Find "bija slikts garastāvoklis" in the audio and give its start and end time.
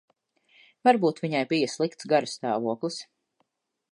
1.51-3.01